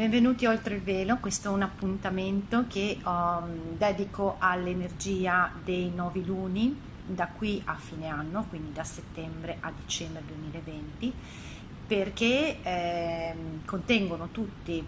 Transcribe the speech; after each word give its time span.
Benvenuti 0.00 0.46
oltre 0.46 0.76
il 0.76 0.80
velo, 0.80 1.18
questo 1.18 1.50
è 1.50 1.52
un 1.52 1.60
appuntamento 1.60 2.64
che 2.66 2.96
um, 3.04 3.76
dedico 3.76 4.36
all'energia 4.38 5.52
dei 5.62 5.92
novi 5.94 6.24
luni 6.24 6.74
da 7.04 7.26
qui 7.26 7.60
a 7.66 7.74
fine 7.74 8.06
anno, 8.06 8.46
quindi 8.48 8.72
da 8.72 8.82
settembre 8.82 9.58
a 9.60 9.70
dicembre 9.70 10.22
2020, 10.24 11.12
perché 11.86 12.62
eh, 12.62 13.34
contengono 13.66 14.30
tutti 14.32 14.82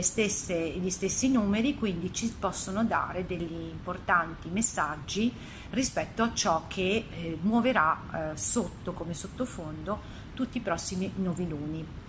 stesse, 0.00 0.68
gli 0.68 0.90
stessi 0.90 1.30
numeri, 1.30 1.74
quindi 1.74 2.12
ci 2.12 2.30
possono 2.38 2.84
dare 2.84 3.24
degli 3.24 3.70
importanti 3.70 4.50
messaggi 4.50 5.32
rispetto 5.70 6.22
a 6.24 6.34
ciò 6.34 6.64
che 6.68 7.06
eh, 7.08 7.38
muoverà 7.40 8.32
eh, 8.32 8.36
sotto 8.36 8.92
come 8.92 9.14
sottofondo 9.14 9.98
tutti 10.34 10.58
i 10.58 10.60
prossimi 10.60 11.10
novi 11.16 11.48
luni 11.48 12.01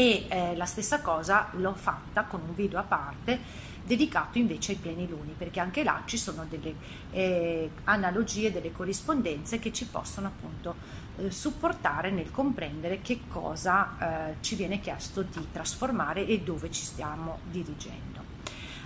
e 0.00 0.26
eh, 0.28 0.54
la 0.54 0.64
stessa 0.64 1.00
cosa 1.00 1.48
l'ho 1.54 1.74
fatta 1.74 2.22
con 2.22 2.40
un 2.46 2.54
video 2.54 2.78
a 2.78 2.84
parte 2.84 3.40
dedicato 3.82 4.38
invece 4.38 4.72
ai 4.72 4.78
pleniluni 4.78 5.34
perché 5.36 5.58
anche 5.58 5.82
là 5.82 6.02
ci 6.04 6.16
sono 6.16 6.46
delle 6.48 6.72
eh, 7.10 7.68
analogie, 7.82 8.52
delle 8.52 8.70
corrispondenze 8.70 9.58
che 9.58 9.72
ci 9.72 9.86
possono 9.86 10.28
appunto 10.28 10.76
eh, 11.16 11.32
supportare 11.32 12.12
nel 12.12 12.30
comprendere 12.30 13.00
che 13.02 13.22
cosa 13.26 14.28
eh, 14.30 14.34
ci 14.40 14.54
viene 14.54 14.78
chiesto 14.78 15.22
di 15.22 15.48
trasformare 15.50 16.24
e 16.24 16.42
dove 16.42 16.70
ci 16.70 16.84
stiamo 16.84 17.40
dirigendo. 17.50 18.22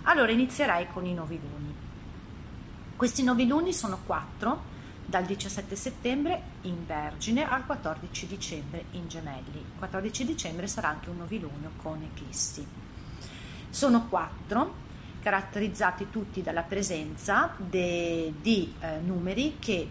Allora 0.04 0.32
inizierei 0.32 0.86
con 0.90 1.04
i 1.04 1.12
noviluni. 1.12 1.74
Questi 2.96 3.22
noviluni 3.22 3.74
sono 3.74 3.98
quattro 4.06 4.70
dal 5.12 5.26
17 5.26 5.76
settembre 5.76 6.40
in 6.62 6.86
Vergine 6.86 7.46
al 7.46 7.66
14 7.66 8.26
dicembre 8.26 8.86
in 8.92 9.08
Gemelli. 9.08 9.58
Il 9.58 9.76
14 9.76 10.24
dicembre 10.24 10.66
sarà 10.66 10.88
anche 10.88 11.10
un 11.10 11.18
novilunio 11.18 11.72
con 11.76 12.00
eclissi. 12.00 12.66
Sono 13.68 14.06
quattro, 14.08 14.72
caratterizzati 15.20 16.08
tutti 16.08 16.40
dalla 16.40 16.62
presenza 16.62 17.54
de, 17.58 18.32
di 18.40 18.72
eh, 18.80 19.00
numeri 19.00 19.56
che, 19.58 19.86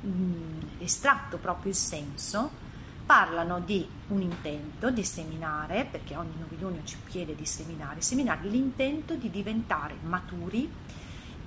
mh, 0.00 0.08
mm, 0.08 0.60
estratto 0.78 1.36
proprio 1.36 1.72
il 1.72 1.76
senso, 1.76 2.50
parlano 3.04 3.60
di 3.60 3.86
un 4.08 4.22
intento 4.22 4.90
di 4.90 5.04
seminare, 5.04 5.86
perché 5.90 6.16
ogni 6.16 6.38
novilunio 6.38 6.80
ci 6.84 6.96
chiede 7.06 7.34
di 7.34 7.44
seminare, 7.44 8.00
seminare 8.00 8.48
l'intento 8.48 9.16
di 9.16 9.28
diventare 9.28 9.96
maturi 10.00 10.70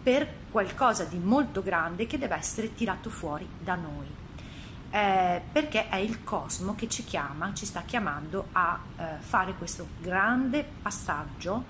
per 0.08 0.26
qualcosa 0.52 1.04
di 1.04 1.18
molto 1.18 1.62
grande 1.62 2.08
che 2.08 2.18
deve 2.18 2.36
essere 2.36 2.74
tirato 2.74 3.10
fuori 3.10 3.46
da 3.60 3.76
noi. 3.76 4.08
Eh, 4.90 5.42
perché 5.52 5.90
è 5.90 5.98
il 5.98 6.24
cosmo 6.24 6.76
che 6.76 6.88
ci 6.88 7.04
chiama, 7.04 7.54
ci 7.54 7.66
sta 7.66 7.82
chiamando 7.82 8.48
a 8.54 8.80
eh, 8.96 9.04
fare 9.20 9.54
questo 9.56 9.86
grande 10.00 10.66
passaggio 10.82 11.62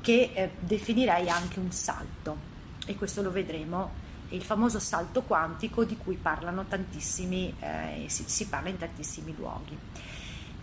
che 0.00 0.30
eh, 0.32 0.52
definirei 0.60 1.28
anche 1.28 1.60
un 1.60 1.72
salto 1.72 2.38
e 2.86 2.94
questo 2.94 3.20
lo 3.20 3.30
vedremo, 3.30 3.90
il 4.30 4.42
famoso 4.42 4.78
salto 4.78 5.20
quantico 5.20 5.84
di 5.84 5.98
cui 5.98 6.16
parlano 6.16 6.64
tantissimi, 6.64 7.54
eh, 7.60 8.06
si, 8.06 8.24
si 8.26 8.46
parla 8.46 8.70
in 8.70 8.78
tantissimi 8.78 9.34
luoghi. 9.36 9.78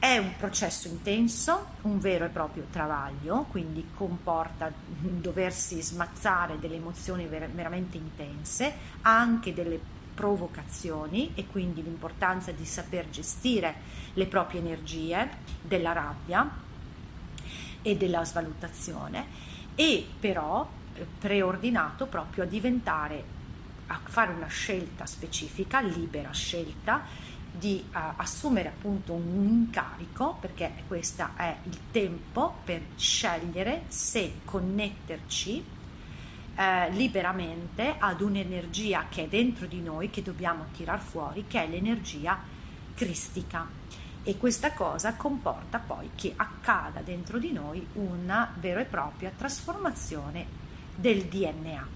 È 0.02 0.18
un 0.18 0.34
processo 0.36 0.88
intenso, 0.88 1.74
un 1.82 2.00
vero 2.00 2.26
e 2.26 2.30
proprio 2.30 2.66
travaglio, 2.72 3.46
quindi 3.52 3.90
comporta 3.94 4.74
doversi 4.74 5.80
smazzare 5.80 6.58
delle 6.58 6.78
emozioni 6.78 7.28
ver- 7.28 7.52
veramente 7.52 7.98
intense, 7.98 8.74
anche 9.02 9.54
delle 9.54 9.80
provocazioni 10.16 11.34
e 11.36 11.46
quindi 11.46 11.84
l'importanza 11.84 12.52
di 12.52 12.66
saper 12.66 13.12
gestire 13.12 13.76
le 14.14 14.26
proprie 14.26 14.62
energie, 14.62 15.30
della 15.62 15.92
rabbia 15.92 16.50
e 17.84 17.96
della 17.96 18.26
svalutazione 18.26 19.28
e 19.76 20.04
però 20.20 20.68
eh, 20.96 21.06
preordinato 21.20 22.08
proprio 22.08 22.46
a 22.46 22.48
diventare, 22.48 23.24
a 23.86 24.00
fare 24.04 24.34
una 24.34 24.48
scelta 24.48 25.06
specifica, 25.06 25.80
libera 25.80 26.32
scelta, 26.32 27.30
di 27.52 27.84
uh, 27.94 27.98
assumere 28.16 28.70
appunto 28.70 29.14
un 29.14 29.46
incarico, 29.48 30.38
perché 30.40 30.84
questo 30.88 31.30
è 31.36 31.56
il 31.64 31.78
tempo 31.92 32.56
per 32.64 32.82
scegliere 32.96 33.84
se 33.88 34.40
connetterci 34.46 35.80
eh, 36.56 36.90
liberamente 36.92 37.96
ad 37.98 38.22
un'energia 38.22 39.06
che 39.10 39.24
è 39.24 39.28
dentro 39.28 39.66
di 39.66 39.82
noi, 39.82 40.10
che 40.10 40.22
dobbiamo 40.22 40.66
tirar 40.74 41.00
fuori, 41.00 41.46
che 41.48 41.64
è 41.64 41.68
l'energia 41.68 42.38
cristica. 42.94 43.68
E 44.24 44.38
questa 44.38 44.74
cosa 44.74 45.16
comporta 45.16 45.80
poi 45.80 46.12
che 46.14 46.34
accada 46.36 47.02
dentro 47.02 47.40
di 47.40 47.52
noi 47.52 47.86
una 47.94 48.54
vera 48.60 48.82
e 48.82 48.86
propria 48.86 49.32
trasformazione 49.36 50.46
del 50.96 51.24
DNA. 51.26 51.88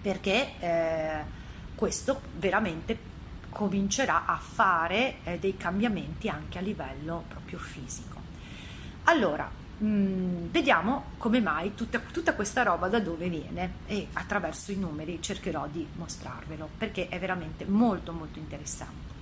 Perché 0.00 0.52
eh, 0.58 1.24
questo 1.74 2.20
veramente 2.36 3.12
comincerà 3.54 4.24
a 4.26 4.36
fare 4.36 5.18
eh, 5.22 5.38
dei 5.38 5.56
cambiamenti 5.56 6.28
anche 6.28 6.58
a 6.58 6.60
livello 6.60 7.22
proprio 7.28 7.58
fisico. 7.58 8.20
Allora, 9.04 9.48
mh, 9.78 9.86
mm, 9.86 10.46
vediamo 10.50 11.04
come 11.18 11.40
mai 11.40 11.74
tutta, 11.76 12.00
tutta, 12.00 12.34
questa 12.34 12.64
roba 12.64 12.88
da 12.88 12.98
dove 12.98 13.28
viene 13.28 13.74
e 13.86 14.08
attraverso 14.14 14.72
i 14.72 14.76
numeri 14.76 15.22
cercherò 15.22 15.68
di 15.70 15.86
mostrarvelo 15.94 16.68
perché 16.76 17.08
è 17.08 17.18
veramente 17.20 17.64
molto 17.64 18.12
molto 18.12 18.40
interessante. 18.40 19.12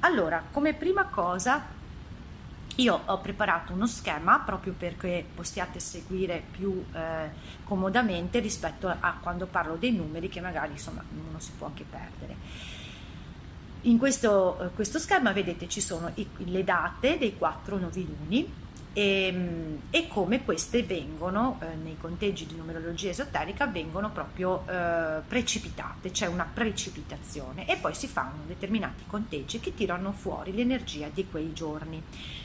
Allora, 0.00 0.42
come 0.50 0.72
prima 0.72 1.04
cosa 1.04 1.80
io 2.76 3.02
ho 3.04 3.18
preparato 3.18 3.74
uno 3.74 3.86
schema 3.86 4.38
proprio 4.38 4.72
perché 4.72 5.26
possiate 5.34 5.78
seguire 5.78 6.42
più 6.50 6.82
eh, 6.94 7.28
comodamente 7.64 8.38
rispetto 8.38 8.88
a 8.88 9.18
quando 9.20 9.44
parlo 9.44 9.76
dei 9.76 9.92
numeri 9.92 10.30
che 10.30 10.40
magari 10.40 10.72
insomma 10.72 11.04
uno 11.28 11.38
si 11.38 11.50
può 11.58 11.66
anche 11.66 11.84
perdere. 11.84 12.80
In 13.82 13.98
questo, 13.98 14.60
eh, 14.60 14.68
questo 14.74 15.00
schema 15.00 15.32
vedete 15.32 15.68
ci 15.68 15.80
sono 15.80 16.12
i, 16.14 16.26
le 16.44 16.62
date 16.62 17.18
dei 17.18 17.36
quattro 17.36 17.78
noviluni 17.78 18.48
e, 18.92 19.26
ehm, 19.26 19.80
e 19.90 20.06
come 20.06 20.44
queste 20.44 20.84
vengono 20.84 21.58
eh, 21.60 21.74
nei 21.82 21.96
conteggi 21.98 22.46
di 22.46 22.54
numerologia 22.54 23.10
esoterica 23.10 23.66
vengono 23.66 24.10
proprio 24.10 24.64
eh, 24.68 25.20
precipitate, 25.26 26.12
c'è 26.12 26.26
una 26.26 26.48
precipitazione 26.52 27.66
e 27.66 27.76
poi 27.76 27.92
si 27.94 28.06
fanno 28.06 28.44
determinati 28.46 29.02
conteggi 29.06 29.58
che 29.58 29.74
tirano 29.74 30.12
fuori 30.12 30.54
l'energia 30.54 31.08
di 31.12 31.26
quei 31.28 31.52
giorni. 31.52 32.00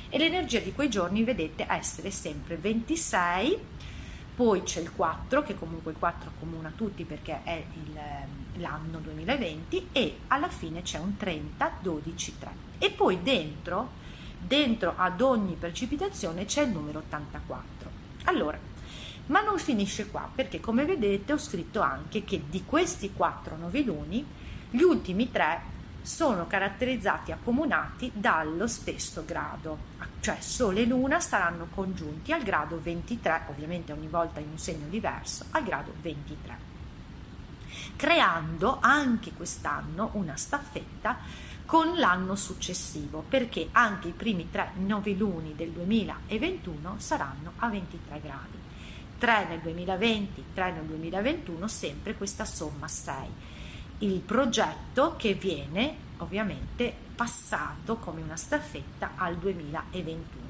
E 0.09 0.17
l'energia 0.17 0.59
di 0.59 0.73
quei 0.73 0.89
giorni 0.89 1.23
vedete 1.23 1.67
essere 1.69 2.09
sempre 2.09 2.55
26 2.55 3.59
poi 4.37 4.61
c'è 4.61 4.81
il 4.81 4.91
4 4.93 5.41
che 5.41 5.55
comunque 5.55 5.93
il 5.93 5.97
4 5.97 6.29
accomuna 6.29 6.71
tutti 6.75 7.05
perché 7.05 7.41
è 7.43 7.65
il, 7.73 7.99
l'anno 8.61 8.99
2020 8.99 9.87
e 9.91 10.19
alla 10.27 10.47
fine 10.47 10.83
c'è 10.83 10.99
un 10.99 11.17
30, 11.17 11.77
12, 11.81 12.37
3 12.37 12.51
e 12.77 12.91
poi 12.91 13.23
dentro, 13.23 13.89
dentro 14.37 14.93
ad 14.95 15.21
ogni 15.21 15.55
precipitazione 15.55 16.45
c'è 16.45 16.61
il 16.61 16.69
numero 16.69 16.99
84. 16.99 17.89
Allora, 18.25 18.59
ma 19.25 19.41
non 19.41 19.57
finisce 19.57 20.05
qua 20.05 20.29
perché 20.33 20.59
come 20.59 20.85
vedete 20.85 21.33
ho 21.33 21.39
scritto 21.39 21.81
anche 21.81 22.23
che 22.23 22.43
di 22.47 22.63
questi 22.63 23.13
4 23.13 23.57
noviluni 23.57 24.23
gli 24.69 24.81
ultimi 24.83 25.31
3 25.31 25.61
sono 26.07 26.47
caratterizzati 26.47 27.33
accomunati 27.33 28.09
dallo 28.13 28.65
stesso 28.65 29.25
grado, 29.25 29.77
cioè 30.21 30.37
Sole 30.39 30.83
e 30.83 30.85
Luna 30.85 31.19
saranno 31.19 31.67
congiunti 31.75 32.31
al 32.31 32.43
grado 32.43 32.79
23, 32.81 33.41
ovviamente 33.49 33.91
ogni 33.91 34.07
volta 34.07 34.39
in 34.39 34.47
un 34.49 34.57
segno 34.57 34.87
diverso, 34.87 35.47
al 35.51 35.63
grado 35.63 35.93
23, 36.01 36.57
creando 37.97 38.77
anche 38.79 39.33
quest'anno 39.33 40.11
una 40.13 40.37
staffetta 40.37 41.17
con 41.65 41.97
l'anno 41.97 42.37
successivo, 42.37 43.25
perché 43.27 43.67
anche 43.73 44.07
i 44.07 44.13
primi 44.13 44.49
tre 44.49 44.71
noviluni 44.75 45.55
del 45.55 45.71
2021 45.71 46.95
saranno 46.99 47.51
a 47.57 47.67
23 47.67 48.21
gradi. 48.21 48.57
3 49.17 49.47
nel 49.49 49.59
2020, 49.59 50.43
3 50.53 50.71
nel 50.71 50.85
2021, 50.85 51.67
sempre 51.67 52.15
questa 52.15 52.45
somma 52.45 52.87
6 52.87 53.55
il 53.99 54.19
progetto 54.19 55.15
che 55.17 55.33
viene 55.33 56.05
ovviamente 56.17 56.93
passato 57.15 57.97
come 57.97 58.21
una 58.21 58.35
staffetta 58.35 59.13
al 59.15 59.37
2021 59.37 60.47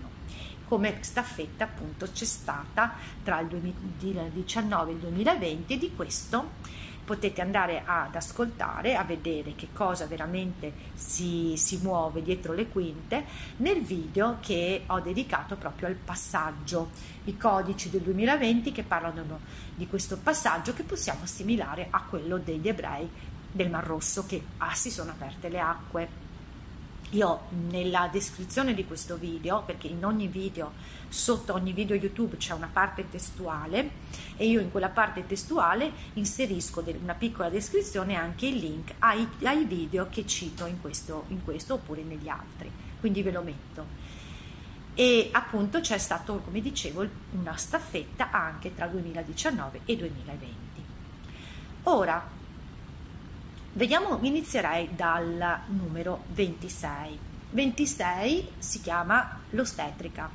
come 0.66 0.98
staffetta 1.00 1.64
appunto 1.64 2.08
c'è 2.12 2.26
stata 2.26 2.96
tra 3.24 3.40
il 3.40 3.48
2019 3.48 4.92
e 4.92 4.94
il 4.94 5.00
2020 5.00 5.74
e 5.74 5.78
di 5.78 5.96
questo 5.96 6.86
potete 7.08 7.40
andare 7.40 7.84
ad 7.86 8.14
ascoltare, 8.14 8.98
a 8.98 9.04
vedere 9.06 9.56
che 9.56 9.70
cosa 9.72 10.06
veramente 10.08 10.74
si, 10.94 11.54
si, 11.56 11.80
muove 11.82 12.22
dietro 12.22 12.52
le 12.52 12.68
quinte 12.68 13.24
nel 13.58 13.82
video 13.82 14.40
che 14.42 14.84
ho 14.88 15.00
dedicato 15.00 15.56
proprio 15.56 15.88
al 15.88 15.94
passaggio, 15.94 16.90
i 17.24 17.38
codici 17.38 17.90
del 17.90 18.02
2020 18.02 18.74
che 18.74 18.84
parlano 18.84 19.40
di 19.74 19.88
questo 19.88 20.18
passaggio 20.18 20.74
che 20.74 20.84
possiamo 20.84 21.24
assimilare 21.24 21.88
a 21.90 22.02
quello 22.02 22.40
degli 22.40 22.68
ebrei 22.68 23.10
del 23.58 23.70
Mar 23.70 23.84
Rosso 23.84 24.26
che 24.26 24.42
ah, 24.60 24.74
si 24.74 24.90
sono 24.90 25.12
aperte 25.12 25.50
le 25.50 25.60
acque 25.60 26.26
io 27.12 27.44
nella 27.70 28.10
descrizione 28.12 28.74
di 28.74 28.86
questo 28.86 29.16
video, 29.16 29.64
perché 29.64 29.88
in 29.88 30.04
ogni 30.04 30.28
video, 30.28 30.74
sotto 31.08 31.54
ogni 31.54 31.72
video 31.72 31.96
YouTube 31.96 32.36
c'è 32.36 32.54
una 32.54 32.70
parte 32.72 33.10
testuale 33.10 33.92
e 34.36 34.46
io 34.46 34.60
in 34.60 34.70
quella 34.72 34.90
parte 34.90 35.26
testuale 35.26 35.90
inserisco 36.14 36.84
una 37.02 37.14
piccola 37.14 37.50
descrizione 37.50 38.16
anche 38.16 38.48
il 38.48 38.58
link 38.58 38.96
ai, 39.00 39.26
ai 39.44 39.64
video 39.64 40.10
che 40.10 40.26
cito 40.26 40.66
in 40.66 40.82
questo, 40.82 41.26
in 41.30 41.44
questo 41.44 41.76
oppure 41.76 42.04
negli 42.04 42.28
altri, 42.28 42.70
quindi 43.00 43.24
ve 43.24 43.32
lo 43.32 43.42
metto. 43.42 43.86
E 44.94 45.30
appunto 45.32 45.80
c'è 45.80 46.00
stato, 46.00 46.42
come 46.44 46.60
dicevo, 46.60 47.08
una 47.40 47.56
staffetta 47.56 48.32
anche 48.32 48.76
tra 48.76 48.88
2019 48.88 49.82
e 49.86 49.96
2020. 49.96 50.56
Ora, 51.84 52.37
Vediamo, 53.78 54.18
inizierei 54.22 54.90
dal 54.96 55.60
numero 55.68 56.24
26. 56.30 57.20
26 57.52 58.54
si 58.58 58.82
chiama 58.82 59.42
l'ostetrica. 59.52 60.28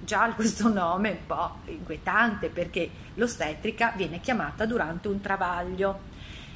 Già 0.00 0.28
questo 0.34 0.72
nome 0.72 1.10
è 1.10 1.12
un 1.12 1.26
po' 1.26 1.58
inquietante 1.66 2.48
perché 2.48 2.90
l'ostetrica 3.14 3.92
viene 3.94 4.18
chiamata 4.18 4.66
durante 4.66 5.06
un 5.06 5.20
travaglio 5.20 6.00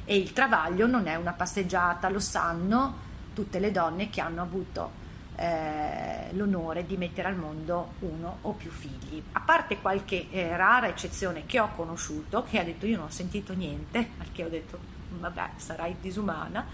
e 0.03 0.17
il 0.17 0.33
travaglio 0.33 0.87
non 0.87 1.07
è 1.07 1.15
una 1.15 1.31
passeggiata, 1.31 2.09
lo 2.09 2.19
sanno 2.19 2.97
tutte 3.33 3.59
le 3.59 3.71
donne 3.71 4.09
che 4.09 4.19
hanno 4.19 4.41
avuto 4.41 4.91
eh, 5.37 6.33
l'onore 6.33 6.85
di 6.85 6.97
mettere 6.97 7.29
al 7.29 7.37
mondo 7.37 7.93
uno 7.99 8.39
o 8.41 8.51
più 8.51 8.71
figli. 8.71 9.23
A 9.31 9.39
parte 9.39 9.79
qualche 9.79 10.29
eh, 10.29 10.57
rara 10.57 10.89
eccezione 10.89 11.45
che 11.45 11.61
ho 11.61 11.69
conosciuto, 11.73 12.43
che 12.43 12.59
ha 12.59 12.63
detto 12.65 12.85
io 12.85 12.97
non 12.97 13.05
ho 13.05 13.09
sentito 13.11 13.53
niente, 13.53 14.09
al 14.19 14.33
che 14.33 14.43
ho 14.43 14.49
detto 14.49 14.94
vabbè, 15.19 15.49
sarai 15.57 15.95
disumana, 15.99 16.65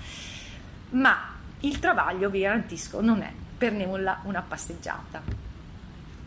ma 0.92 1.40
il 1.62 1.80
travaglio, 1.80 2.30
vi 2.30 2.42
garantisco, 2.42 3.02
non 3.02 3.22
è 3.22 3.32
per 3.58 3.74
nulla 3.74 4.20
una 4.24 4.42
passeggiata. 4.42 5.22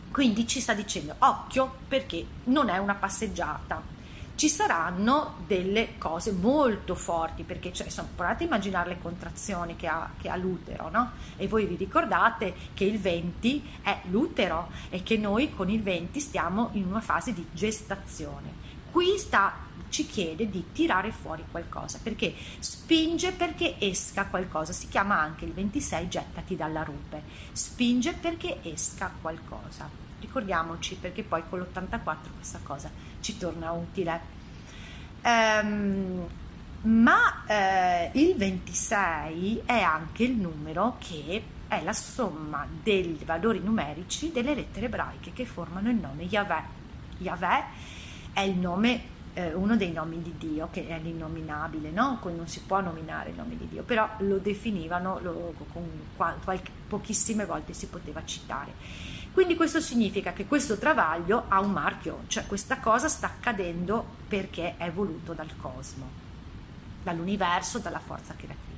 Quindi 0.09 0.47
ci 0.47 0.61
sta 0.61 0.73
dicendo 0.73 1.13
occhio 1.19 1.79
perché 1.89 2.25
non 2.45 2.69
è 2.69 2.77
una 2.77 2.95
passeggiata. 2.95 3.93
Ci 4.35 4.47
saranno 4.47 5.43
delle 5.45 5.97
cose 5.97 6.31
molto 6.31 6.95
forti 6.95 7.43
perché 7.43 7.73
cioè, 7.73 7.87
insomma, 7.87 8.07
provate 8.15 8.43
a 8.43 8.47
immaginare 8.47 8.89
le 8.89 9.01
contrazioni 9.01 9.75
che 9.75 9.87
ha, 9.87 10.09
che 10.17 10.29
ha 10.29 10.37
l'utero, 10.37 10.89
no? 10.89 11.11
E 11.35 11.49
voi 11.49 11.65
vi 11.65 11.75
ricordate 11.75 12.53
che 12.73 12.85
il 12.85 12.97
20 12.97 13.79
è 13.81 13.99
l'utero 14.05 14.69
e 14.89 15.03
che 15.03 15.17
noi 15.17 15.53
con 15.53 15.69
il 15.69 15.81
20 15.81 16.17
stiamo 16.21 16.69
in 16.73 16.85
una 16.85 17.01
fase 17.01 17.33
di 17.33 17.45
gestazione. 17.51 18.63
Qui 18.95 19.17
sta 19.17 19.53
ci 19.89 20.05
chiede 20.05 20.49
di 20.49 20.71
tirare 20.71 21.11
fuori 21.11 21.43
qualcosa 21.51 21.99
perché 22.01 22.33
spinge 22.59 23.33
perché 23.33 23.75
esca 23.77 24.27
qualcosa. 24.27 24.71
Si 24.71 24.87
chiama 24.87 25.19
anche 25.19 25.43
il 25.43 25.51
26 25.51 26.07
gettati 26.07 26.55
dalla 26.55 26.81
rupe. 26.81 27.21
Spinge 27.51 28.13
perché 28.13 28.59
esca 28.63 29.11
qualcosa. 29.19 29.89
Ricordiamoci 30.21 30.95
perché 30.95 31.23
poi 31.23 31.43
con 31.49 31.59
l'84 31.59 32.15
questa 32.37 32.61
cosa 32.63 32.89
ci 33.19 33.37
torna 33.37 33.73
utile. 33.73 34.21
Ehm, 35.23 36.25
ma 36.83 37.43
eh, 37.47 38.11
il 38.13 38.37
26 38.37 39.63
è 39.65 39.81
anche 39.81 40.23
il 40.23 40.37
numero 40.37 40.95
che 40.99 41.43
è 41.67 41.83
la 41.83 41.91
somma 41.91 42.65
dei 42.81 43.19
valori 43.25 43.59
numerici 43.59 44.31
delle 44.31 44.55
lettere 44.55 44.85
ebraiche 44.85 45.33
che 45.33 45.45
formano 45.45 45.89
il 45.89 45.97
nome 45.97 46.23
Yahweh. 46.23 46.83
Yahweh 47.17 47.94
è 48.35 48.41
il 48.41 48.57
nome 48.57 49.13
eh, 49.33 49.53
uno 49.53 49.77
dei 49.77 49.93
nomi 49.93 50.21
di 50.21 50.33
Dio, 50.37 50.67
che 50.71 50.87
è 50.87 50.99
l'innominabile, 50.99 51.89
no? 51.89 52.19
non 52.23 52.47
si 52.47 52.59
può 52.61 52.81
nominare 52.81 53.29
il 53.29 53.35
nome 53.37 53.55
di 53.55 53.67
Dio, 53.69 53.83
però 53.83 54.09
lo 54.19 54.37
definivano, 54.37 55.19
lo, 55.21 55.53
qualche, 56.15 56.71
pochissime 56.87 57.45
volte 57.45 57.73
si 57.73 57.87
poteva 57.87 58.23
citare. 58.25 58.73
Quindi 59.31 59.55
questo 59.55 59.79
significa 59.79 60.33
che 60.33 60.45
questo 60.45 60.77
travaglio 60.77 61.45
ha 61.47 61.61
un 61.61 61.71
marchio, 61.71 62.23
cioè 62.27 62.45
questa 62.45 62.79
cosa 62.79 63.07
sta 63.07 63.27
accadendo 63.27 64.05
perché 64.27 64.75
è 64.77 64.91
voluto 64.91 65.33
dal 65.33 65.51
cosmo, 65.57 66.09
dall'universo, 67.03 67.79
dalla 67.79 67.99
forza 67.99 68.33
creatrice. 68.33 68.74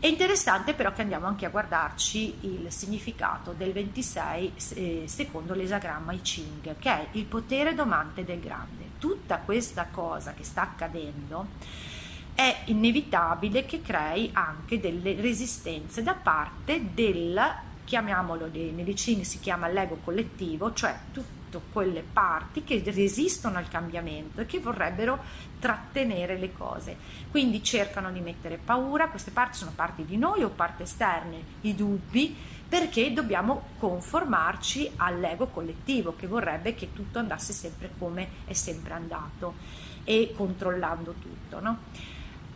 È 0.00 0.06
interessante 0.06 0.72
però 0.72 0.94
che 0.94 1.02
andiamo 1.02 1.26
anche 1.26 1.44
a 1.44 1.50
guardarci 1.50 2.36
il 2.40 2.72
significato 2.72 3.52
del 3.52 3.70
26 3.72 4.52
eh, 4.72 5.02
secondo 5.04 5.52
l'esagramma 5.52 6.14
I 6.14 6.22
Ching, 6.22 6.78
che 6.78 6.90
è 6.90 7.06
il 7.12 7.26
potere 7.26 7.74
domante 7.74 8.24
del 8.24 8.40
grande. 8.40 8.92
Tutta 8.98 9.36
questa 9.40 9.88
cosa 9.90 10.32
che 10.32 10.42
sta 10.42 10.62
accadendo 10.62 11.48
è 12.34 12.62
inevitabile 12.64 13.66
che 13.66 13.82
crei 13.82 14.30
anche 14.32 14.80
delle 14.80 15.20
resistenze 15.20 16.02
da 16.02 16.14
parte 16.14 16.94
del, 16.94 17.38
chiamiamolo 17.84 18.48
nei 18.50 18.72
medicini 18.72 19.22
si 19.22 19.38
chiama 19.38 19.68
l'ego 19.68 19.98
collettivo, 20.02 20.72
cioè 20.72 20.98
tutte 21.50 21.60
quelle 21.72 22.02
parti 22.02 22.64
che 22.64 22.82
resistono 22.86 23.58
al 23.58 23.68
cambiamento 23.68 24.40
e 24.40 24.46
che 24.46 24.60
vorrebbero 24.60 25.18
trattenere 25.58 26.38
le 26.38 26.52
cose. 26.52 26.96
Quindi 27.30 27.62
cercano 27.62 28.10
di 28.10 28.20
mettere 28.20 28.58
paura, 28.62 29.08
queste 29.08 29.32
parti 29.32 29.58
sono 29.58 29.72
parti 29.74 30.04
di 30.04 30.16
noi 30.16 30.42
o 30.42 30.48
parti 30.48 30.82
esterne, 30.82 31.42
i 31.62 31.74
dubbi, 31.74 32.34
perché 32.68 33.12
dobbiamo 33.12 33.70
conformarci 33.78 34.92
all'ego 34.96 35.48
collettivo 35.48 36.14
che 36.16 36.28
vorrebbe 36.28 36.74
che 36.74 36.92
tutto 36.92 37.18
andasse 37.18 37.52
sempre 37.52 37.90
come 37.98 38.28
è 38.44 38.52
sempre 38.52 38.94
andato 38.94 39.54
e 40.04 40.32
controllando 40.34 41.14
tutto. 41.20 41.60
No? 41.60 41.78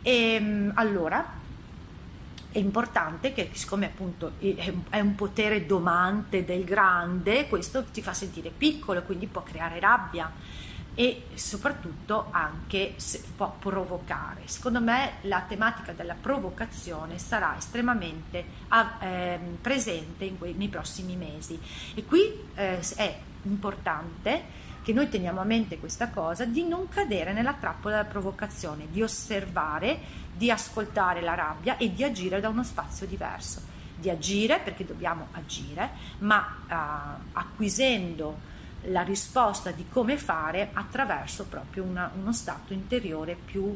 E, 0.01 0.11
ehm, 0.11 0.71
allora 0.75 1.43
è 2.55 2.59
importante 2.59 3.33
che 3.33 3.49
siccome 3.51 3.87
appunto 3.87 4.31
è 4.39 4.99
un 5.01 5.15
potere 5.15 5.65
domante 5.65 6.45
del 6.45 6.63
grande, 6.63 7.49
questo 7.49 7.83
ti 7.83 8.01
fa 8.01 8.13
sentire 8.13 8.49
piccolo, 8.49 9.01
quindi 9.01 9.27
può 9.27 9.43
creare 9.43 9.77
rabbia 9.81 10.31
e 10.93 11.23
soprattutto 11.33 12.27
anche 12.31 12.95
può 13.35 13.53
provocare. 13.59 14.43
Secondo 14.45 14.79
me 14.79 15.15
la 15.23 15.41
tematica 15.41 15.91
della 15.91 16.13
provocazione 16.13 17.17
sarà 17.17 17.57
estremamente 17.57 18.45
eh, 19.01 19.37
presente 19.59 20.33
nei 20.39 20.69
prossimi 20.69 21.17
mesi 21.17 21.59
e 21.93 22.05
qui 22.05 22.41
eh, 22.55 22.79
è 22.95 23.19
importante 23.41 24.63
che 24.85 24.93
noi 24.93 25.09
teniamo 25.09 25.41
a 25.41 25.45
mente 25.45 25.79
questa 25.79 26.09
cosa 26.09 26.45
di 26.45 26.63
non 26.63 26.87
cadere 26.87 27.33
nella 27.33 27.53
trappola 27.53 27.95
della 27.95 28.07
provocazione, 28.07 28.85
di 28.91 29.01
osservare, 29.01 29.97
di 30.31 30.51
ascoltare 30.51 31.21
la 31.21 31.33
rabbia 31.33 31.75
e 31.77 31.91
di 31.91 32.03
agire 32.03 32.39
da 32.39 32.49
uno 32.49 32.63
spazio 32.63 33.07
diverso, 33.07 33.63
di 33.95 34.11
agire 34.11 34.59
perché 34.59 34.85
dobbiamo 34.85 35.29
agire, 35.31 35.89
ma 36.19 36.57
eh, 36.69 37.29
acquisendo 37.33 38.37
la 38.89 39.01
risposta 39.01 39.71
di 39.71 39.87
come 39.89 40.17
fare 40.17 40.69
attraverso 40.73 41.45
proprio 41.45 41.81
una, 41.81 42.11
uno 42.13 42.31
stato 42.31 42.71
interiore 42.71 43.33
più 43.33 43.75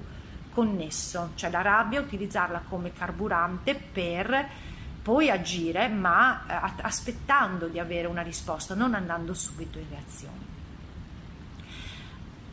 connesso, 0.52 1.32
cioè 1.34 1.50
la 1.50 1.64
rabbia 1.64 2.02
utilizzarla 2.02 2.66
come 2.70 2.94
carburante 2.94 3.74
per 3.74 4.48
poi 5.02 5.32
agire, 5.32 5.88
ma 5.88 6.46
eh, 6.46 6.82
aspettando 6.84 7.66
di 7.66 7.80
avere 7.80 8.06
una 8.06 8.22
risposta, 8.22 8.76
non 8.76 8.94
andando 8.94 9.34
subito 9.34 9.80
in 9.80 9.86
reazione. 9.90 10.59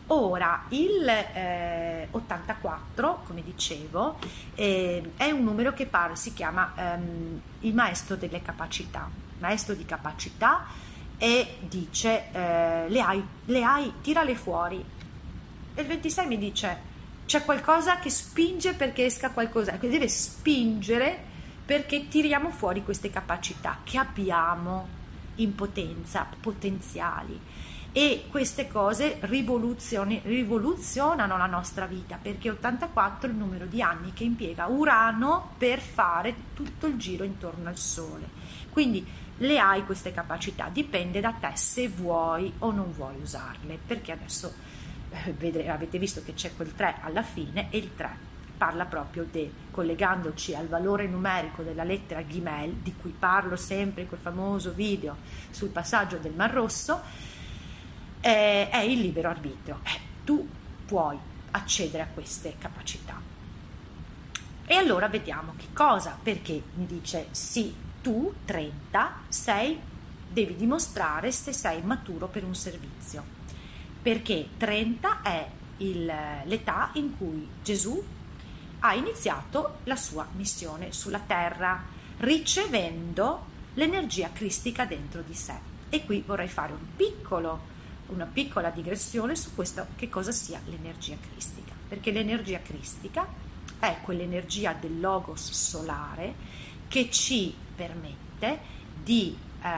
Ora, 0.09 0.67
il 0.69 1.09
eh, 1.09 2.07
84, 2.13 3.23
come 3.27 3.43
dicevo, 3.43 4.19
eh, 4.55 5.13
è 5.17 5.31
un 5.33 5.43
numero 5.43 5.73
che 5.73 5.87
pare, 5.87 6.15
si 6.15 6.33
chiama 6.33 6.73
ehm, 6.77 7.41
il 7.61 7.75
maestro 7.75 8.15
delle 8.15 8.41
capacità, 8.41 9.11
maestro 9.41 9.75
di 9.75 9.85
capacità 9.85 10.67
e 11.19 11.57
dice 11.61 12.31
eh, 12.31 12.89
le, 12.89 13.01
hai, 13.01 13.27
le 13.47 13.65
hai, 13.65 13.93
tirale 14.01 14.37
fuori. 14.37 14.85
E 15.75 15.81
il 15.81 15.89
26 15.89 16.27
mi 16.27 16.39
dice 16.39 16.95
c'è 17.27 17.45
qualcosa 17.45 17.99
che 17.99 18.09
spinge 18.09 18.75
perché 18.75 19.07
esca 19.07 19.31
qualcosa, 19.31 19.77
che 19.79 19.89
deve 19.89 20.07
spingere 20.07 21.19
perché 21.67 22.07
tiriamo 22.07 22.51
fuori 22.51 22.85
queste 22.85 23.11
capacità 23.11 23.79
che 23.83 23.99
abbiamo 23.99 24.87
in 25.37 25.53
potenza, 25.57 26.29
potenziali. 26.41 27.41
E 27.97 28.27
queste 28.29 28.69
cose 28.69 29.17
rivoluzionano 29.21 31.39
la 31.39 31.47
nostra 31.47 31.87
vita 31.87 32.19
perché 32.21 32.51
84 32.51 33.27
è 33.27 33.31
il 33.31 33.39
numero 33.39 33.65
di 33.65 33.81
anni 33.81 34.13
che 34.13 34.23
impiega 34.23 34.67
Urano 34.67 35.55
per 35.57 35.81
fare 35.81 36.35
tutto 36.53 36.89
il 36.89 36.99
giro 36.99 37.25
intorno 37.25 37.71
al 37.71 37.79
Sole. 37.79 38.29
Quindi 38.69 39.03
le 39.39 39.59
hai 39.59 39.83
queste 39.87 40.13
capacità, 40.13 40.69
dipende 40.69 41.21
da 41.21 41.33
te 41.41 41.53
se 41.55 41.89
vuoi 41.89 42.53
o 42.59 42.71
non 42.71 42.93
vuoi 42.93 43.19
usarle, 43.19 43.79
perché 43.87 44.13
adesso 44.13 44.53
eh, 45.09 45.69
avete 45.71 45.99
visto 45.99 46.23
che 46.23 46.35
c'è 46.35 46.55
quel 46.55 46.75
3 46.75 46.97
alla 47.01 47.23
fine 47.23 47.69
e 47.71 47.79
il 47.79 47.95
3 47.97 48.25
parla 48.59 48.85
proprio 48.85 49.27
di, 49.31 49.51
collegandoci 49.71 50.55
al 50.55 50.67
valore 50.67 51.07
numerico 51.07 51.63
della 51.63 51.85
lettera 51.85 52.27
Gimel, 52.27 52.73
di 52.73 52.95
cui 52.95 53.15
parlo 53.19 53.57
sempre 53.57 54.03
in 54.03 54.09
quel 54.09 54.21
famoso 54.21 54.73
video 54.73 55.17
sul 55.49 55.71
passaggio 55.71 56.19
del 56.19 56.35
Mar 56.35 56.53
Rosso, 56.53 57.01
eh, 58.27 58.69
è 58.71 58.79
il 58.79 59.01
libero 59.01 59.29
arbitrio. 59.29 59.79
Eh, 59.85 60.01
tu 60.25 60.49
puoi 60.85 61.17
accedere 61.53 62.03
a 62.03 62.09
queste 62.13 62.57
capacità. 62.59 63.21
E 64.67 64.75
allora 64.75 65.09
vediamo 65.09 65.55
che 65.57 65.67
cosa, 65.73 66.19
perché 66.21 66.61
mi 66.75 66.87
dice 66.87 67.29
sì, 67.31 67.73
tu 68.03 68.35
30 68.45 69.21
sei, 69.29 69.79
devi 70.29 70.57
dimostrare 70.57 71.31
se 71.31 71.53
sei 71.53 71.83
maturo 71.83 72.27
per 72.27 72.43
un 72.43 72.57
servizio, 72.57 73.23
perché 74.03 74.49
30 74.57 75.23
è 75.23 75.49
il, 75.79 76.13
l'età 76.45 76.91
in 76.95 77.17
cui 77.17 77.49
Gesù 77.63 78.05
ha 78.81 78.95
iniziato 78.95 79.79
la 79.85 79.97
sua 79.97 80.27
missione 80.33 80.91
sulla 80.91 81.21
terra, 81.25 81.81
ricevendo 82.19 83.45
l'energia 83.75 84.31
cristica 84.33 84.85
dentro 84.85 85.23
di 85.23 85.35
sé. 85.35 85.55
E 85.89 86.05
qui 86.05 86.25
vorrei 86.27 86.49
fare 86.49 86.73
un 86.73 86.97
piccolo 86.97 87.75
una 88.09 88.27
piccola 88.27 88.71
digressione 88.71 89.35
su 89.35 89.55
questo 89.55 89.87
che 89.97 90.09
cosa 90.09 90.33
sia 90.33 90.61
l'energia 90.67 91.17
cristica, 91.31 91.73
perché 91.89 92.11
l'energia 92.11 92.61
cristica 92.61 93.27
è 93.79 93.99
quell'energia 94.03 94.73
del 94.73 95.01
logos 95.01 95.51
solare 95.51 96.35
che 96.89 97.11
ci 97.11 97.55
permette 97.75 98.75
di 99.03 99.37
eh, 99.63 99.69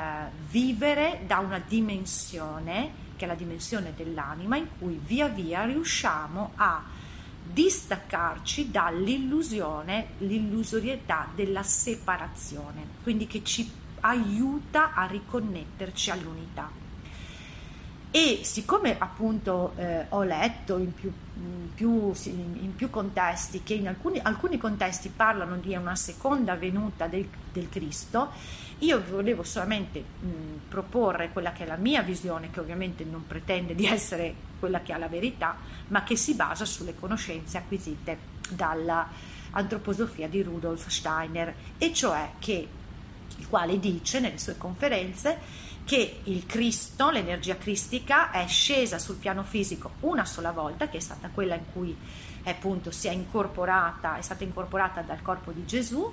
vivere 0.49 1.23
da 1.27 1.39
una 1.39 1.59
dimensione 1.59 3.07
che 3.17 3.25
è 3.25 3.29
la 3.29 3.35
dimensione 3.35 3.93
dell'anima 3.97 4.57
in 4.57 4.69
cui 4.79 5.01
via 5.05 5.27
via 5.27 5.65
riusciamo 5.65 6.53
a 6.55 6.85
distaccarci 7.51 8.71
dall'illusione, 8.71 10.11
l'illusorietà 10.19 11.29
della 11.35 11.63
separazione, 11.63 12.87
quindi 13.03 13.27
che 13.27 13.43
ci 13.43 13.69
aiuta 14.01 14.93
a 14.95 15.07
riconnetterci 15.07 16.11
all'unità 16.11 16.71
e 18.11 18.41
siccome 18.43 18.97
appunto 18.99 19.73
eh, 19.77 20.07
ho 20.09 20.23
letto 20.23 20.79
in 20.79 20.95
più, 20.95 21.13
in, 21.37 21.75
più, 21.75 22.13
in 22.25 22.75
più, 22.75 22.89
contesti 22.89 23.63
che 23.63 23.75
in 23.75 23.87
alcuni, 23.87 24.19
alcuni, 24.19 24.57
contesti 24.57 25.11
parlano 25.15 25.57
di 25.57 25.75
una 25.77 25.95
seconda 25.95 26.55
venuta 26.55 27.07
del, 27.07 27.29
del 27.53 27.69
Cristo, 27.69 28.31
io 28.79 29.03
volevo 29.11 29.43
solamente 29.43 30.01
mh, 30.01 30.69
proporre 30.69 31.31
quella 31.33 31.53
che 31.53 31.65
è 31.65 31.67
la 31.67 31.77
mia 31.77 32.01
visione, 32.03 32.51
che 32.51 32.61
ovviamente 32.61 33.05
non 33.05 33.27
pretende 33.27 33.75
di 33.75 33.85
essere 33.87 34.35
quella 34.59 34.81
che 34.81 34.95
ha 34.95 34.99
la 34.99 35.09
verità, 35.09 35.57
ma 35.89 36.03
che 36.03 36.17
si 36.17 36.35
basa 36.35 36.65
sulle 36.65 36.95
conoscenze 36.95 37.59
acquisite 37.59 38.37
dall'antroposofia 38.49 40.29
di 40.29 40.43
Rudolf 40.43 40.89
Steiner, 40.89 41.55
e 41.77 41.93
cioè 41.93 42.31
che 42.39 42.69
il 43.37 43.49
quale 43.49 43.79
dice 43.79 44.19
nelle 44.21 44.39
sue 44.39 44.57
conferenze 44.57 45.67
che 45.89 46.21
il 46.25 46.45
Cristo, 46.45 47.09
l'energia 47.09 47.57
cristica, 47.57 48.31
è 48.31 48.47
scesa 48.47 48.99
sul 48.99 49.17
piano 49.17 49.43
fisico 49.43 49.93
una 50.01 50.27
sola 50.27 50.51
volta, 50.51 50.87
che 50.91 50.99
è 50.99 51.01
stata 51.01 51.31
quella 51.33 51.55
in 51.55 51.65
cui 51.73 51.97
appunto 52.45 52.91
si 52.91 53.09
è 53.09 53.11
incorporata, 53.11 54.19
è 54.19 54.21
stata 54.21 54.45
incorporata 54.45 55.01
dal 55.01 55.23
corpo 55.23 55.51
di 55.51 55.65
Gesù, 55.65 56.13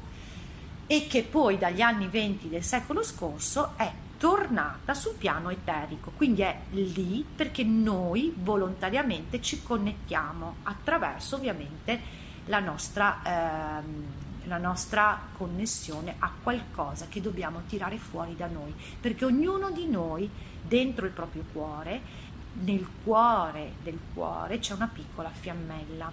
e 0.87 1.07
che 1.07 1.23
poi 1.23 1.57
dagli 1.57 1.81
anni 1.81 2.07
20 2.07 2.47
del 2.47 2.63
secolo 2.63 3.03
scorso 3.03 3.73
è 3.75 3.91
tornata 4.17 4.93
sul 4.93 5.15
piano 5.15 5.49
eterico, 5.49 6.13
quindi 6.15 6.43
è 6.43 6.57
lì 6.69 7.25
perché 7.35 7.65
noi 7.65 8.33
volontariamente 8.33 9.41
ci 9.41 9.61
connettiamo 9.61 10.55
attraverso 10.63 11.35
ovviamente 11.35 11.99
la 12.45 12.59
nostra 12.59 13.19
ehm, 13.25 14.24
la 14.45 14.57
nostra 14.57 15.19
connessione 15.37 16.15
a 16.19 16.31
qualcosa 16.41 17.07
che 17.07 17.21
dobbiamo 17.21 17.63
tirare 17.67 17.97
fuori 17.97 18.35
da 18.35 18.47
noi, 18.47 18.73
perché 18.99 19.25
ognuno 19.25 19.71
di 19.71 19.87
noi 19.87 20.29
dentro 20.61 21.05
il 21.05 21.11
proprio 21.11 21.43
cuore, 21.51 22.23
nel 22.53 22.87
cuore 23.03 23.73
del 23.83 23.99
cuore 24.13 24.59
c'è 24.59 24.73
una 24.73 24.89
piccola 24.91 25.29
fiammella. 25.29 26.11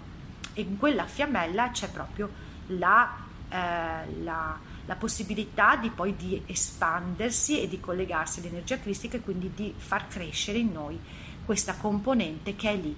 E 0.53 0.61
in 0.61 0.77
quella 0.77 1.05
fiammella 1.05 1.71
c'è 1.71 1.89
proprio 1.89 2.29
la, 2.67 3.15
eh, 3.49 4.21
la, 4.23 4.57
la 4.85 4.95
possibilità 4.95 5.75
di 5.75 5.89
poi 5.89 6.15
di 6.15 6.41
espandersi 6.45 7.61
e 7.61 7.67
di 7.67 7.79
collegarsi 7.79 8.39
all'energia 8.39 8.79
cristica 8.79 9.17
e 9.17 9.21
quindi 9.21 9.51
di 9.53 9.73
far 9.75 10.07
crescere 10.07 10.57
in 10.57 10.71
noi 10.71 10.99
questa 11.45 11.75
componente 11.75 12.55
che 12.55 12.69
è 12.69 12.75
lì 12.75 12.95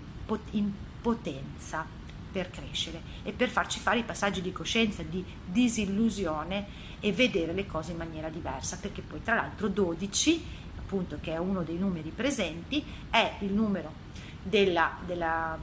in 0.51 0.71
potenza 1.01 1.85
per 2.35 2.49
crescere 2.49 3.01
e 3.23 3.31
per 3.31 3.47
farci 3.47 3.79
fare 3.79 3.99
i 3.99 4.03
passaggi 4.03 4.41
di 4.41 4.51
coscienza, 4.51 5.03
di 5.03 5.23
disillusione 5.45 6.67
e 6.99 7.13
vedere 7.13 7.53
le 7.53 7.65
cose 7.65 7.91
in 7.91 7.97
maniera 7.97 8.27
diversa, 8.27 8.75
perché 8.75 9.01
poi 9.01 9.23
tra 9.23 9.35
l'altro 9.35 9.69
12, 9.69 10.45
appunto 10.77 11.17
che 11.21 11.31
è 11.31 11.37
uno 11.37 11.63
dei 11.63 11.77
numeri 11.77 12.09
presenti, 12.09 12.83
è 13.09 13.35
il 13.39 13.53
numero 13.53 13.89
della, 14.43 14.97
della, 15.05 15.57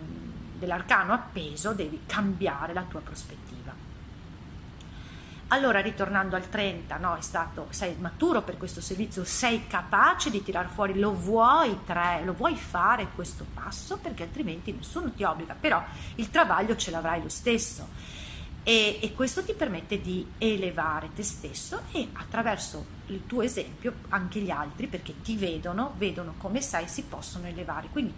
dell'arcano 0.59 1.13
appeso, 1.13 1.75
devi 1.75 2.01
cambiare 2.07 2.73
la 2.73 2.85
tua 2.85 3.01
prospettiva. 3.01 3.75
Allora, 5.53 5.81
ritornando 5.81 6.35
al 6.35 6.49
30, 6.49 6.97
no, 6.97 7.15
stato, 7.21 7.67
sei 7.69 7.95
maturo 7.99 8.41
per 8.41 8.57
questo 8.57 8.81
servizio, 8.81 9.23
sei 9.25 9.67
capace 9.67 10.31
di 10.31 10.43
tirar 10.43 10.71
fuori, 10.71 10.99
lo 10.99 11.15
vuoi 11.15 11.81
tre, 11.85 12.23
lo 12.25 12.33
vuoi 12.33 12.57
fare 12.57 13.09
questo 13.15 13.45
passo 13.53 13.99
perché 13.99 14.23
altrimenti 14.23 14.73
nessuno 14.73 15.13
ti 15.13 15.25
obbliga, 15.25 15.55
però 15.55 15.85
il 16.15 16.31
travaglio 16.31 16.75
ce 16.75 16.91
l'avrai 16.91 17.23
lo 17.23 17.29
stesso. 17.29 17.87
E, 18.63 18.99
e, 19.03 19.13
questo 19.13 19.45
ti 19.45 19.53
permette 19.53 20.01
di 20.01 20.27
elevare 20.39 21.11
te 21.15 21.23
stesso 21.23 21.83
e 21.91 22.09
attraverso 22.15 22.87
il 23.09 23.27
tuo 23.27 23.43
esempio 23.43 23.93
anche 24.09 24.41
gli 24.41 24.51
altri 24.51 24.87
perché 24.87 25.21
ti 25.21 25.37
vedono, 25.37 25.93
vedono 25.99 26.35
come 26.39 26.63
sei, 26.63 26.89
si 26.89 27.03
possono 27.03 27.47
elevare. 27.47 27.89
Quindi 27.93 28.15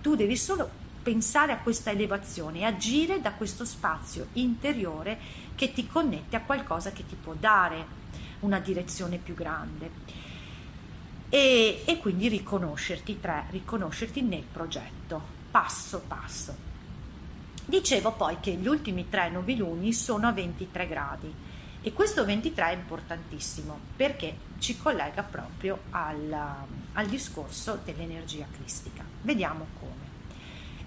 tu 0.00 0.14
devi 0.16 0.38
solo 0.38 0.70
pensare 1.02 1.52
a 1.52 1.58
questa 1.58 1.90
elevazione 1.90 2.60
e 2.60 2.64
agire 2.64 3.20
da 3.20 3.32
questo 3.32 3.64
spazio 3.64 4.28
interiore 4.34 5.18
che 5.54 5.72
ti 5.72 5.86
connette 5.86 6.36
a 6.36 6.42
qualcosa 6.42 6.92
che 6.92 7.06
ti 7.06 7.14
può 7.14 7.34
dare 7.34 7.96
una 8.40 8.60
direzione 8.60 9.18
più 9.18 9.34
grande. 9.34 9.90
E, 11.28 11.82
e 11.84 11.98
quindi 11.98 12.28
riconoscerti, 12.28 13.20
tre, 13.20 13.46
riconoscerti 13.50 14.22
nel 14.22 14.44
progetto, 14.50 15.20
passo 15.50 16.02
passo. 16.06 16.66
Dicevo 17.64 18.12
poi 18.12 18.38
che 18.40 18.52
gli 18.52 18.66
ultimi 18.66 19.08
tre 19.10 19.28
noviluni 19.28 19.92
sono 19.92 20.26
a 20.26 20.32
23 20.32 20.88
gradi 20.88 21.34
e 21.82 21.92
questo 21.92 22.24
23 22.24 22.70
è 22.70 22.74
importantissimo 22.74 23.78
perché 23.94 24.36
ci 24.58 24.78
collega 24.78 25.22
proprio 25.22 25.78
al, 25.90 26.34
al 26.92 27.06
discorso 27.06 27.78
dell'energia 27.84 28.46
cristica. 28.50 29.04
Vediamo 29.20 29.66
come 29.78 29.97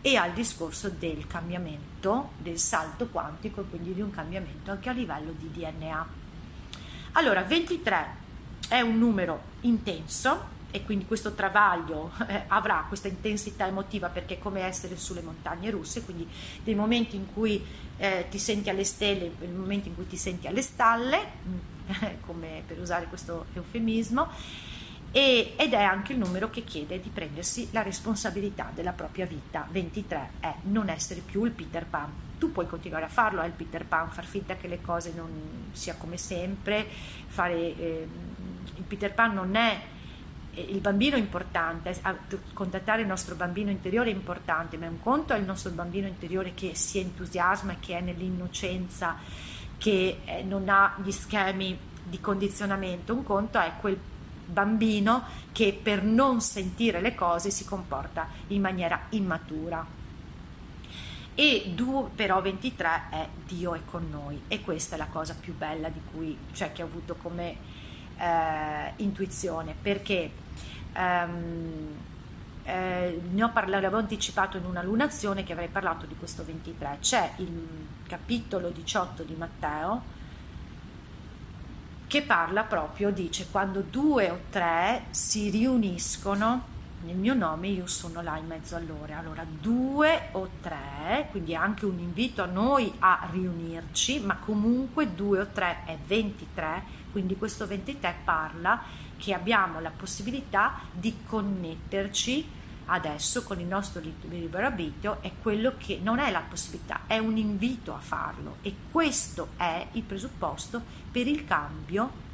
e 0.01 0.15
al 0.15 0.33
discorso 0.33 0.89
del 0.89 1.27
cambiamento, 1.27 2.31
del 2.37 2.57
salto 2.57 3.07
quantico 3.07 3.63
quindi 3.63 3.93
di 3.93 4.01
un 4.01 4.09
cambiamento 4.09 4.71
anche 4.71 4.89
a 4.89 4.93
livello 4.93 5.31
di 5.37 5.51
DNA. 5.51 6.07
Allora, 7.13 7.43
23 7.43 8.15
è 8.67 8.81
un 8.81 8.97
numero 8.97 9.41
intenso 9.61 10.59
e 10.71 10.83
quindi 10.83 11.05
questo 11.05 11.33
travaglio 11.33 12.11
eh, 12.27 12.45
avrà 12.47 12.85
questa 12.87 13.09
intensità 13.09 13.67
emotiva 13.67 14.07
perché 14.07 14.35
è 14.35 14.39
come 14.39 14.61
essere 14.61 14.97
sulle 14.97 15.21
montagne 15.21 15.69
russe, 15.69 16.03
quindi 16.03 16.27
dei 16.63 16.73
momenti 16.73 17.17
in 17.17 17.31
cui 17.31 17.63
eh, 17.97 18.25
ti 18.29 18.39
senti 18.39 18.69
alle 18.69 18.85
stelle, 18.85 19.31
dei 19.37 19.49
momenti 19.49 19.89
in 19.89 19.95
cui 19.95 20.07
ti 20.07 20.17
senti 20.17 20.47
alle 20.47 20.61
stalle, 20.61 21.19
come 22.25 22.63
per 22.65 22.79
usare 22.79 23.05
questo 23.07 23.47
eufemismo, 23.53 24.29
e, 25.11 25.53
ed 25.57 25.73
è 25.73 25.81
anche 25.81 26.13
il 26.13 26.19
numero 26.19 26.49
che 26.49 26.63
chiede 26.63 26.99
di 27.01 27.09
prendersi 27.09 27.67
la 27.71 27.81
responsabilità 27.81 28.71
della 28.73 28.93
propria 28.93 29.25
vita. 29.25 29.67
23 29.69 30.29
è 30.39 30.53
non 30.63 30.89
essere 30.89 31.21
più 31.21 31.43
il 31.43 31.51
Peter 31.51 31.85
Pan. 31.85 32.09
Tu 32.37 32.51
puoi 32.51 32.65
continuare 32.65 33.05
a 33.05 33.09
farlo, 33.09 33.41
è 33.41 33.45
il 33.45 33.51
Peter 33.51 33.85
Pan, 33.85 34.09
far 34.09 34.25
finta 34.25 34.55
che 34.55 34.67
le 34.67 34.81
cose 34.81 35.13
non 35.15 35.69
sia 35.73 35.95
come 35.95 36.17
sempre, 36.17 36.87
fare, 37.27 37.55
eh, 37.55 38.07
il 38.75 38.83
Peter 38.83 39.13
Pan 39.13 39.33
non 39.33 39.55
è 39.55 39.79
eh, 40.53 40.61
il 40.61 40.79
bambino 40.79 41.15
è 41.15 41.19
importante, 41.19 41.95
contattare 42.53 43.01
il 43.01 43.07
nostro 43.07 43.35
bambino 43.35 43.69
interiore 43.69 44.11
è 44.11 44.13
importante, 44.13 44.77
ma 44.77 44.87
un 44.87 44.99
conto 44.99 45.33
è 45.33 45.37
il 45.37 45.45
nostro 45.45 45.71
bambino 45.71 46.07
interiore 46.07 46.53
che 46.53 46.75
si 46.75 46.99
entusiasma 46.99 47.75
che 47.79 47.97
è 47.97 48.01
nell'innocenza, 48.01 49.17
che 49.77 50.19
eh, 50.25 50.43
non 50.43 50.67
ha 50.69 50.95
gli 51.03 51.11
schemi 51.11 51.77
di 52.03 52.19
condizionamento, 52.19 53.13
un 53.13 53.23
conto 53.23 53.59
è 53.59 53.73
quel 53.79 53.97
bambino 54.51 55.23
che 55.51 55.77
per 55.81 56.03
non 56.03 56.41
sentire 56.41 57.01
le 57.01 57.15
cose 57.15 57.49
si 57.49 57.65
comporta 57.65 58.27
in 58.47 58.61
maniera 58.61 59.07
immatura. 59.09 59.99
E 61.33 61.71
2 61.73 62.09
però 62.13 62.41
23 62.41 63.01
è 63.09 63.27
Dio 63.45 63.73
è 63.73 63.79
con 63.85 64.07
noi. 64.09 64.41
E 64.47 64.61
questa 64.61 64.95
è 64.95 64.97
la 64.97 65.07
cosa 65.07 65.35
più 65.39 65.55
bella 65.55 65.89
di 65.89 66.01
cui, 66.11 66.37
cioè 66.53 66.71
che 66.71 66.83
ho 66.83 66.85
avuto 66.85 67.15
come 67.15 67.55
eh, 68.17 68.93
intuizione. 68.97 69.73
Perché 69.81 70.31
ehm, 70.93 71.95
eh, 72.63 73.21
ne 73.31 73.43
ho 73.43 73.49
parlato, 73.49 73.81
l'avevo 73.81 73.97
anticipato 73.97 74.57
in 74.57 74.65
una 74.65 74.83
lunazione 74.83 75.43
che 75.43 75.53
avrei 75.53 75.69
parlato 75.69 76.05
di 76.05 76.15
questo 76.15 76.43
23 76.45 76.97
c'è 76.99 77.31
il 77.37 77.87
capitolo 78.07 78.69
18 78.69 79.23
di 79.23 79.33
Matteo 79.35 80.19
che 82.11 82.23
parla 82.23 82.63
proprio, 82.63 83.09
dice 83.09 83.47
quando 83.49 83.79
due 83.79 84.29
o 84.29 84.39
tre 84.49 85.05
si 85.11 85.49
riuniscono 85.49 86.65
nel 87.05 87.15
mio 87.15 87.33
nome 87.33 87.69
io 87.69 87.87
sono 87.87 88.21
là 88.21 88.35
in 88.35 88.47
mezzo 88.47 88.75
a 88.75 88.79
loro. 88.79 89.15
Allora, 89.17 89.45
due 89.45 90.27
o 90.33 90.49
tre, 90.59 91.29
quindi 91.31 91.55
anche 91.55 91.85
un 91.85 91.97
invito 91.99 92.43
a 92.43 92.47
noi 92.47 92.91
a 92.99 93.29
riunirci, 93.31 94.19
ma 94.19 94.35
comunque 94.35 95.15
due 95.15 95.39
o 95.39 95.47
tre 95.53 95.85
è 95.85 95.97
23, 96.05 96.83
quindi 97.13 97.37
questo 97.37 97.65
23 97.65 98.15
parla 98.25 98.81
che 99.15 99.33
abbiamo 99.33 99.79
la 99.79 99.91
possibilità 99.95 100.81
di 100.91 101.15
connetterci 101.25 102.45
adesso 102.85 103.43
con 103.43 103.59
il 103.59 103.65
nostro 103.65 104.01
libero 104.01 104.65
arbitrio 104.65 105.21
è 105.21 105.31
quello 105.41 105.73
che 105.77 105.99
non 106.01 106.19
è 106.19 106.31
la 106.31 106.41
possibilità, 106.41 107.01
è 107.07 107.17
un 107.17 107.37
invito 107.37 107.93
a 107.93 107.99
farlo 107.99 108.57
e 108.61 108.75
questo 108.91 109.49
è 109.57 109.87
il 109.93 110.03
presupposto 110.03 110.81
per 111.11 111.27
il 111.27 111.45
cambio 111.45 112.29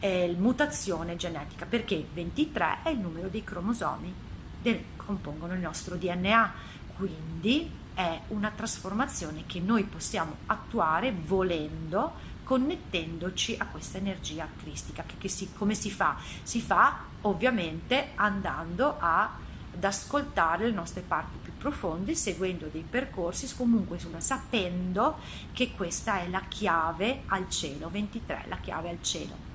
e 0.00 0.34
mutazione 0.38 1.16
genetica 1.16 1.66
perché 1.66 2.06
23 2.12 2.78
è 2.84 2.88
il 2.90 2.98
numero 2.98 3.28
dei 3.28 3.42
cromosomi 3.42 4.14
che 4.62 4.84
compongono 4.96 5.54
il 5.54 5.60
nostro 5.60 5.96
DNA 5.96 6.52
quindi 6.96 7.70
è 7.94 8.20
una 8.28 8.52
trasformazione 8.54 9.44
che 9.46 9.60
noi 9.60 9.82
possiamo 9.82 10.36
attuare 10.46 11.12
volendo 11.12 12.36
connettendoci 12.44 13.56
a 13.58 13.66
questa 13.66 13.98
energia 13.98 14.48
cristica 14.56 15.02
che, 15.04 15.16
che 15.18 15.28
si, 15.28 15.52
come 15.52 15.74
si 15.74 15.90
fa? 15.90 16.16
Si 16.42 16.60
fa 16.60 17.04
ovviamente 17.22 18.12
andando 18.14 18.96
a 18.98 19.46
ad 19.78 19.84
ascoltare 19.84 20.66
le 20.66 20.72
nostre 20.72 21.02
parti 21.02 21.38
più 21.40 21.56
profonde, 21.56 22.16
seguendo 22.16 22.66
dei 22.66 22.84
percorsi, 22.88 23.54
comunque 23.54 23.96
insomma, 23.96 24.18
sapendo 24.20 25.18
che 25.52 25.70
questa 25.70 26.20
è 26.20 26.28
la 26.28 26.42
chiave 26.48 27.22
al 27.26 27.48
cielo, 27.48 27.88
23, 27.88 28.46
la 28.48 28.56
chiave 28.56 28.90
al 28.90 29.02
cielo. 29.02 29.46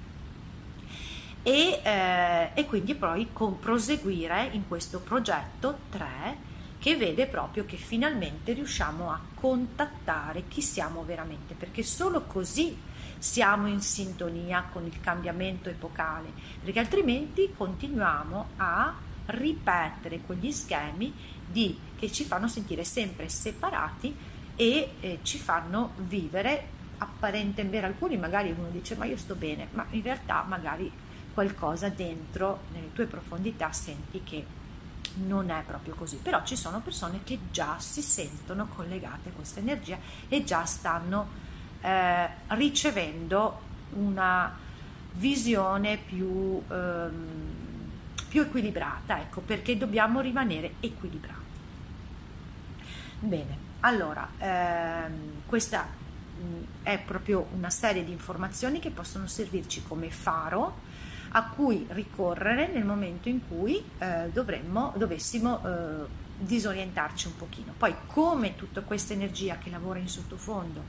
E, 1.43 1.81
eh, 1.83 2.51
e 2.53 2.65
quindi 2.65 2.95
poi 2.95 3.29
con, 3.33 3.59
proseguire 3.59 4.47
in 4.53 4.65
questo 4.65 5.01
progetto 5.01 5.77
3 5.89 6.51
che 6.79 6.95
vede 6.95 7.27
proprio 7.27 7.65
che 7.65 7.75
finalmente 7.75 8.53
riusciamo 8.53 9.11
a 9.11 9.19
contattare 9.35 10.47
chi 10.47 10.61
siamo 10.61 11.03
veramente, 11.03 11.53
perché 11.53 11.83
solo 11.83 12.23
così 12.23 12.77
siamo 13.17 13.67
in 13.67 13.81
sintonia 13.81 14.67
con 14.71 14.85
il 14.85 14.99
cambiamento 15.01 15.67
epocale, 15.67 16.31
perché 16.63 16.79
altrimenti 16.79 17.53
continuiamo 17.55 18.47
a 18.57 19.11
ripetere 19.27 20.19
quegli 20.21 20.51
schemi 20.51 21.13
di, 21.45 21.77
che 21.97 22.11
ci 22.11 22.23
fanno 22.23 22.47
sentire 22.47 22.83
sempre 22.83 23.29
separati 23.29 24.15
e 24.55 24.93
eh, 24.99 25.19
ci 25.23 25.37
fanno 25.37 25.93
vivere 25.97 26.81
apparentemente 26.97 27.77
per 27.77 27.85
alcuni 27.85 28.17
magari 28.17 28.53
uno 28.57 28.69
dice 28.69 28.95
ma 28.95 29.05
io 29.05 29.17
sto 29.17 29.35
bene 29.35 29.67
ma 29.71 29.85
in 29.89 30.03
realtà 30.03 30.45
magari 30.47 30.91
qualcosa 31.33 31.89
dentro 31.89 32.61
nelle 32.71 32.93
tue 32.93 33.07
profondità 33.07 33.71
senti 33.71 34.21
che 34.23 34.45
non 35.15 35.49
è 35.49 35.63
proprio 35.65 35.95
così. 35.95 36.17
Però 36.17 36.43
ci 36.43 36.55
sono 36.55 36.79
persone 36.81 37.21
che 37.23 37.39
già 37.51 37.77
si 37.79 38.01
sentono 38.01 38.67
collegate 38.67 39.29
a 39.29 39.31
questa 39.31 39.59
energia 39.59 39.97
e 40.27 40.43
già 40.43 40.65
stanno 40.65 41.27
eh, 41.81 42.29
ricevendo 42.49 43.71
una 43.93 44.55
visione 45.13 45.97
più 45.97 46.61
ehm, 46.67 47.52
più 48.33 48.41
equilibrata, 48.41 49.19
ecco, 49.19 49.41
perché 49.41 49.77
dobbiamo 49.77 50.19
rimanere 50.19 50.73
equilibrati. 50.79 51.41
Bene, 53.19 53.57
allora, 53.81 54.27
ehm, 54.39 55.43
questa 55.45 55.85
mh, 55.85 56.41
è 56.81 56.97
proprio 56.97 57.45
una 57.53 57.69
serie 57.69 58.03
di 58.03 58.11
informazioni 58.11 58.79
che 58.79 58.89
possono 58.89 59.27
servirci 59.27 59.83
come 59.83 60.09
faro 60.09 60.79
a 61.33 61.43
cui 61.43 61.85
ricorrere 61.89 62.69
nel 62.69 62.83
momento 62.83 63.29
in 63.29 63.47
cui 63.47 63.83
eh, 63.99 64.31
dovremmo, 64.33 64.93
dovessimo 64.97 65.61
eh, 65.63 66.07
disorientarci 66.39 67.27
un 67.27 67.35
pochino. 67.35 67.75
Poi 67.77 67.93
come 68.07 68.55
tutta 68.55 68.81
questa 68.81 69.13
energia 69.13 69.59
che 69.59 69.69
lavora 69.69 69.99
in 69.99 70.07
sottofondo 70.07 70.83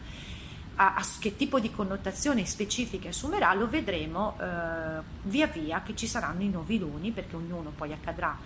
a, 0.76 0.94
a, 0.94 1.06
che 1.18 1.36
tipo 1.36 1.60
di 1.60 1.70
connotazioni 1.70 2.46
specifiche 2.46 3.08
assumerà 3.08 3.54
lo 3.54 3.68
vedremo 3.68 4.36
eh, 4.40 5.02
via 5.22 5.46
via 5.46 5.82
che 5.82 5.94
ci 5.94 6.06
saranno 6.06 6.42
i 6.42 6.48
nuovi 6.48 6.78
luni 6.78 7.10
perché 7.10 7.36
ognuno 7.36 7.70
poi 7.70 7.92
accadrà 7.92 8.36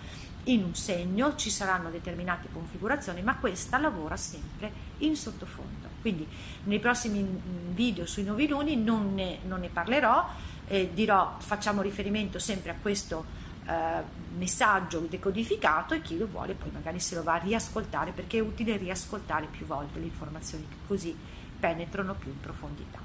in 0.44 0.62
un 0.62 0.74
segno, 0.74 1.36
ci 1.36 1.50
saranno 1.50 1.90
determinate 1.90 2.48
configurazioni, 2.52 3.22
ma 3.22 3.36
questa 3.36 3.78
lavora 3.78 4.16
sempre 4.16 4.72
in 4.98 5.14
sottofondo. 5.14 5.88
Quindi 6.00 6.26
nei 6.64 6.78
prossimi 6.78 7.20
mm, 7.20 7.74
video 7.74 8.06
sui 8.06 8.22
nuovi 8.22 8.48
luni 8.48 8.76
non 8.76 9.14
ne, 9.14 9.38
non 9.46 9.60
ne 9.60 9.68
parlerò, 9.68 10.26
eh, 10.66 10.90
dirò, 10.92 11.36
facciamo 11.38 11.82
riferimento 11.82 12.38
sempre 12.38 12.70
a 12.70 12.74
questo 12.80 13.24
eh, 13.66 14.02
messaggio 14.36 15.00
decodificato 15.00 15.94
e 15.94 16.00
chi 16.00 16.16
lo 16.16 16.26
vuole 16.26 16.54
poi 16.54 16.70
magari 16.70 17.00
se 17.00 17.14
lo 17.14 17.22
va 17.22 17.34
a 17.34 17.38
riascoltare 17.38 18.12
perché 18.12 18.38
è 18.38 18.40
utile 18.40 18.76
riascoltare 18.76 19.46
più 19.46 19.66
volte 19.66 19.98
le 19.98 20.06
informazioni 20.06 20.66
così 20.86 21.14
penetrano 21.59 22.14
più 22.14 22.31
in 22.31 22.40
profondità. 22.40 22.99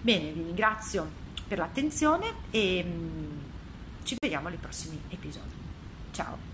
Bene, 0.00 0.32
vi 0.32 0.42
ringrazio 0.42 1.08
per 1.46 1.58
l'attenzione 1.58 2.32
e 2.50 2.84
mm, 2.84 3.38
ci 4.02 4.16
vediamo 4.20 4.48
nei 4.48 4.58
prossimi 4.58 5.00
episodi. 5.08 5.54
Ciao! 6.12 6.49